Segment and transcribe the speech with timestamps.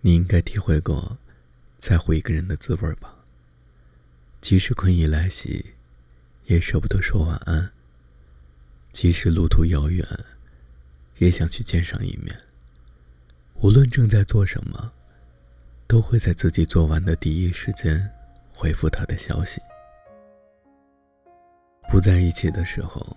[0.00, 1.16] 你应该体会过
[1.78, 3.14] 在乎一个人的滋味吧？
[4.40, 5.72] 即使困意来袭，
[6.44, 7.70] 也舍不得说晚安；
[8.92, 10.06] 即使路途遥远，
[11.18, 12.38] 也想去见上一面。
[13.60, 14.92] 无论正在做什么，
[15.86, 18.10] 都会在自己做完的第一时间
[18.52, 19.60] 回复他的消息。
[21.90, 23.16] 不在一起的时候，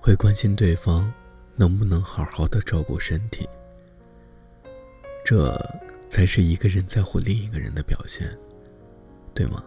[0.00, 1.12] 会关心对方
[1.54, 3.48] 能不能好好的照顾身体。
[5.28, 5.54] 这
[6.08, 8.26] 才是一个人在乎另一个人的表现，
[9.34, 9.62] 对吗？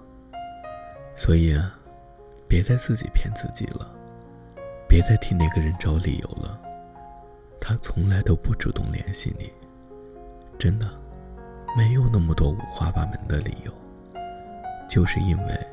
[1.16, 1.78] 所以啊，
[2.48, 3.94] 别再自己骗自己了，
[4.90, 6.60] 别再替那个人找理由了。
[7.60, 9.54] 他从来都不主动联系你，
[10.58, 10.90] 真的，
[11.78, 13.72] 没有那么多五花八门的理由，
[14.90, 15.68] 就是因为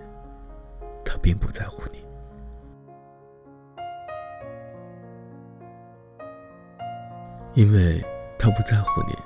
[1.03, 2.05] 他并不在乎你。
[7.55, 8.05] 因为
[8.39, 9.17] 他不在乎你，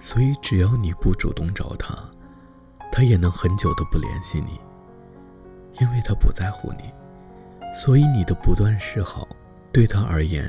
[0.00, 1.96] 所以只要你不主动找他，
[2.90, 4.58] 他也能很久都不联系你。
[5.80, 6.92] 因为他不在乎你，
[7.72, 9.28] 所以你的不断示好
[9.72, 10.44] 对他而言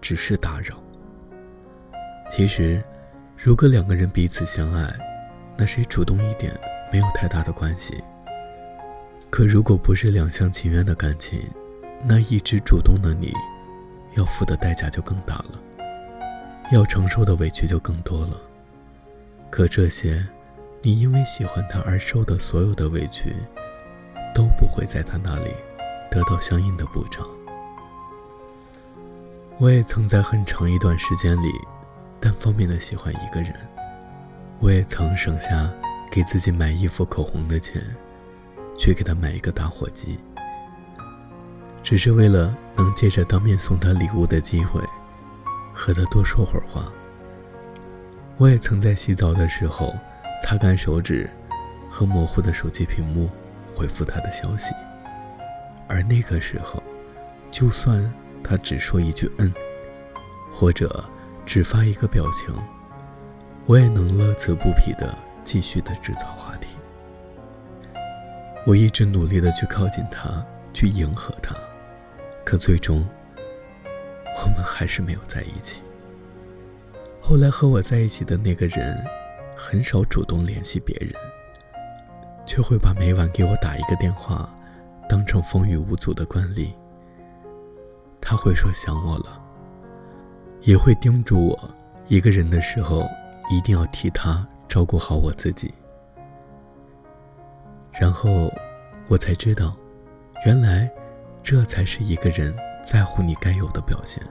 [0.00, 0.76] 只是打扰。
[2.28, 2.82] 其实，
[3.36, 4.92] 如果两个人彼此相爱，
[5.56, 6.52] 那谁主动一点
[6.90, 8.02] 没有太大的关系。
[9.30, 11.40] 可如果不是两厢情愿的感情，
[12.04, 13.32] 那一直主动的你，
[14.16, 15.60] 要付的代价就更大了，
[16.72, 18.36] 要承受的委屈就更多了。
[19.54, 20.20] 可这些，
[20.82, 23.32] 你因为喜欢他而受的所有的委屈。
[24.34, 25.54] 都不会在他那里
[26.10, 27.24] 得到相应的补偿。
[29.58, 31.52] 我也曾在很长一段时间里
[32.18, 33.54] 单方面的喜欢一个人，
[34.58, 35.70] 我也曾省下
[36.10, 37.80] 给自己买衣服、口红的钱，
[38.76, 40.18] 去给他买一个打火机，
[41.84, 44.82] 只是为了能借着当面送他礼物的机会，
[45.72, 46.92] 和他多说会儿话。
[48.36, 49.94] 我也曾在洗澡的时候
[50.42, 51.28] 擦干手指
[51.88, 53.30] 和模糊的手机屏幕。
[53.76, 54.72] 回复他的消息，
[55.88, 56.80] 而那个时候，
[57.50, 58.08] 就算
[58.40, 59.52] 他只说一句“嗯”，
[60.54, 61.04] 或者
[61.44, 62.54] 只发一个表情，
[63.66, 66.68] 我也能乐此不疲的继续的制造话题。
[68.64, 70.30] 我一直努力的去靠近他，
[70.72, 71.56] 去迎合他，
[72.44, 73.04] 可最终，
[74.36, 75.82] 我们还是没有在一起。
[77.26, 79.02] 后来和我在一起的那个人，
[79.56, 81.10] 很少主动联系别人。
[82.44, 84.46] 却会把每晚给我打一个电话，
[85.08, 86.74] 当成风雨无阻的惯例。
[88.20, 89.42] 他会说想我了，
[90.60, 91.70] 也会叮嘱我，
[92.08, 93.08] 一个人的时候
[93.48, 95.72] 一定要替他照顾好我自己。
[97.90, 98.52] 然后，
[99.08, 99.74] 我才知道，
[100.44, 100.90] 原来，
[101.42, 104.22] 这才是一个人在乎你该有的表现。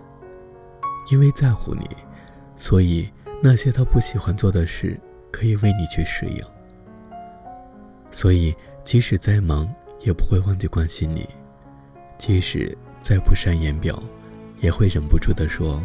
[1.11, 1.89] 因为在乎你，
[2.66, 3.09] 所以
[3.41, 4.97] 那些他不喜欢做的事，
[5.29, 6.41] 可以为你去适应。
[8.09, 9.68] 所以，即使再忙，
[10.00, 11.24] 也不会忘记关心你；
[12.18, 14.01] 即使再不善言表，
[14.62, 15.84] 也会忍不住的说：“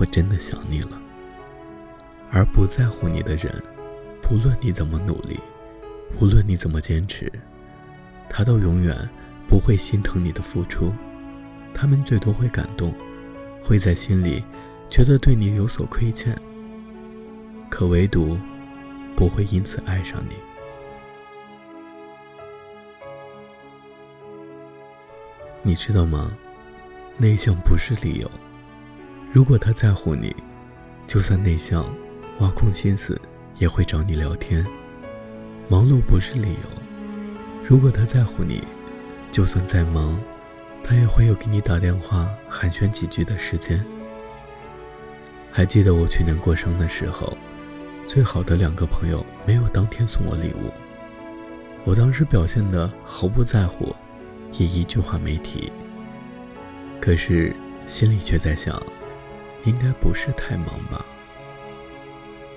[0.00, 0.98] 我真的想你了。”
[2.32, 3.52] 而不在乎你的人，
[4.22, 5.38] 不论你怎么努力，
[6.18, 7.30] 无论你怎么坚持，
[8.30, 8.96] 他都永远
[9.46, 10.90] 不会心疼你的付出。
[11.74, 12.94] 他们最多会感动，
[13.62, 14.42] 会在心里
[14.88, 16.36] 觉得对你有所亏欠，
[17.68, 18.38] 可唯独
[19.14, 20.34] 不会因此爱上你。
[25.62, 26.32] 你知道吗？
[27.18, 28.30] 内向不是理由。
[29.32, 30.34] 如果他在乎你，
[31.06, 31.84] 就算内向，
[32.38, 33.20] 挖空心思
[33.58, 34.64] 也会找你聊天。
[35.68, 36.82] 忙碌不是理由。
[37.68, 38.62] 如果他在乎你，
[39.32, 40.16] 就算再忙，
[40.84, 43.84] 他也会有给你打电话寒暄几句的时间。
[45.56, 47.34] 还记得我去年过生的时候，
[48.06, 50.70] 最好的两个朋友没有当天送我礼物，
[51.82, 53.96] 我当时表现的毫不在乎。
[54.52, 55.72] 也一句话没提，
[57.00, 57.56] 可是
[57.86, 58.82] 心里却在想，
[59.64, 61.02] 应该不是太忙吧，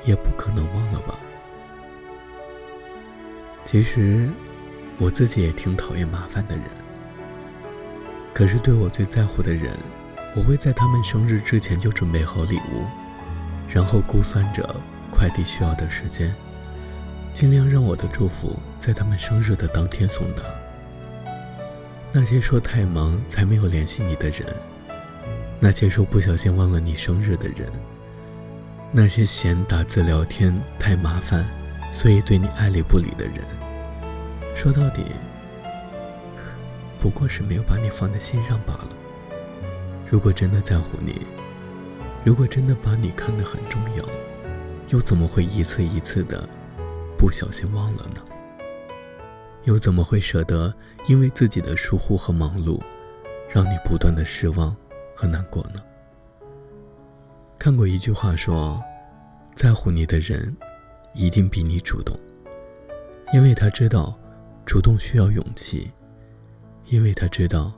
[0.04, 1.18] 也不可能忘了吧。
[3.64, 4.30] 其实
[4.98, 6.66] 我自己也挺讨厌麻烦的人，
[8.34, 9.74] 可是对我最在乎的人，
[10.36, 12.86] 我会在他们生日之前就准备好礼物，
[13.68, 14.76] 然后估算着
[15.12, 16.34] 快递需要的时间，
[17.34, 20.44] 尽量让我的祝福在他们生日的当天送达。
[22.12, 24.46] 那些说太忙才没有联系你的人，
[25.60, 27.68] 那些说不小心忘了你生日的人，
[28.92, 31.46] 那些嫌打字聊天太麻烦，
[31.92, 33.36] 所以对你爱理不理的人，
[34.56, 35.04] 说到底，
[37.00, 38.90] 不过是没有把你放在心上罢了。
[40.10, 41.22] 如果真的在乎你，
[42.26, 44.04] 如果真的把你看得很重要，
[44.88, 46.50] 又怎么会一次一次的
[47.16, 48.22] 不小心忘了呢？
[49.66, 50.74] 又怎么会舍得
[51.06, 52.82] 因为自己的疏忽和忙碌，
[53.54, 54.76] 让你不断的失望
[55.16, 55.80] 和难过呢？
[57.60, 58.82] 看过一句话说，
[59.54, 60.56] 在乎你的人，
[61.14, 62.18] 一定比你主动，
[63.32, 64.18] 因为他知道，
[64.66, 65.92] 主动需要勇气，
[66.86, 67.72] 因为他知道，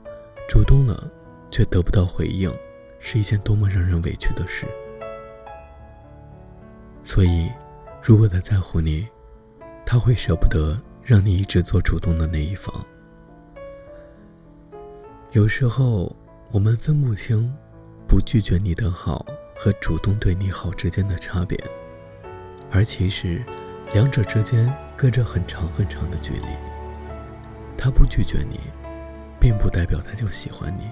[0.48, 1.10] 主动了
[1.52, 2.52] 却得不到回应，
[2.98, 4.66] 是一件多么让人委屈的事。
[7.04, 7.48] 所以，
[8.02, 9.06] 如果他在乎你，
[9.84, 12.74] 他会舍不得让你一直做主动的那一方。
[15.32, 16.16] 有时候，
[16.50, 17.54] 我们分不清
[18.08, 21.62] 不拒绝你的好和主动对你好之间的差别，
[22.70, 23.44] 而其实，
[23.92, 26.46] 两者之间隔着很长很长的距离。
[27.76, 28.58] 他不拒绝你，
[29.38, 30.90] 并不代表他就喜欢你。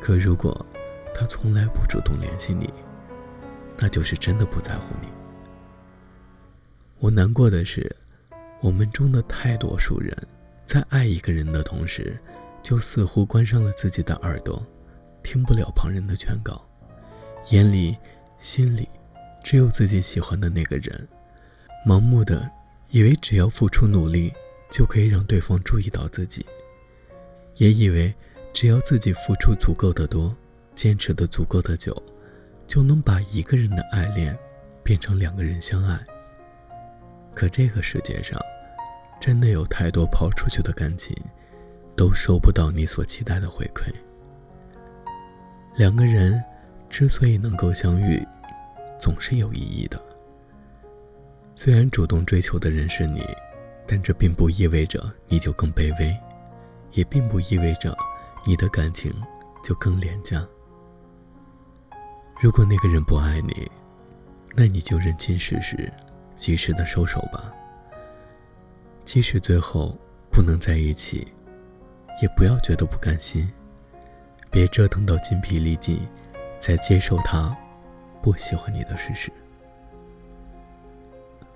[0.00, 0.66] 可如果
[1.14, 2.72] 他从来不主动联系你，
[3.76, 5.08] 那就是真的不在乎你。
[6.98, 7.94] 我难过的是，
[8.60, 10.16] 我们中的太多数人，
[10.66, 12.18] 在爱一个人的同时，
[12.62, 14.64] 就似乎关上了自己的耳朵，
[15.22, 16.62] 听不了旁人的劝告，
[17.50, 17.96] 眼里、
[18.38, 18.88] 心里，
[19.42, 21.08] 只有自己喜欢的那个人，
[21.86, 22.50] 盲目的
[22.90, 24.32] 以为只要付出努力，
[24.70, 26.44] 就可以让对方注意到自己，
[27.56, 28.14] 也以为
[28.52, 30.34] 只要自己付出足够的多，
[30.74, 31.96] 坚持的足够的久。
[32.66, 34.38] 就能把一个人的爱恋
[34.84, 35.98] 变成两个人相爱。
[37.34, 38.40] 可这个世界上，
[39.20, 41.12] 真的有太多抛出去的感情，
[41.96, 43.92] 都收不到你所期待的回馈。
[45.74, 46.40] 两个人
[46.88, 48.24] 之所以能够相遇，
[49.00, 50.00] 总是有意义的。
[51.56, 53.26] 虽然主动追求的人是你，
[53.84, 56.16] 但这并不意味着你就更卑微，
[56.92, 57.98] 也并不意味着
[58.44, 59.12] 你的感情
[59.62, 60.44] 就更廉价。
[62.40, 63.70] 如果那个人不爱你，
[64.56, 65.92] 那你就认清事实，
[66.34, 67.52] 及时的收手吧。
[69.04, 69.96] 即使最后
[70.30, 71.26] 不能在一起，
[72.22, 73.50] 也不要觉得不甘心。
[74.50, 76.00] 别折腾到筋疲力尽，
[76.58, 77.56] 再接受他
[78.22, 79.30] 不喜欢你的事实。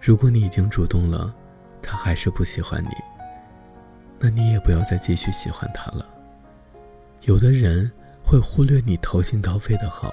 [0.00, 1.34] 如果你已经主动了，
[1.80, 2.90] 他还是不喜欢你，
[4.20, 6.06] 那你也不要再继续喜欢他了。
[7.26, 7.90] 有的人
[8.22, 10.12] 会忽略你掏心掏肺的好。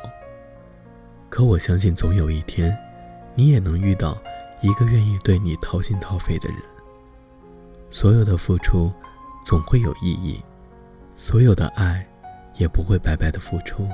[1.29, 2.77] 可我相信，总有一天，
[3.35, 4.17] 你也能遇到
[4.61, 6.57] 一个愿意对你掏心掏肺的人。
[7.89, 8.91] 所有的付出，
[9.43, 10.41] 总会有意义；
[11.17, 12.05] 所有的爱，
[12.57, 13.85] 也不会白白的付出。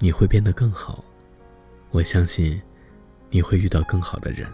[0.00, 1.04] 你会变得更好，
[1.92, 2.60] 我相信，
[3.30, 4.48] 你会遇到更好的人。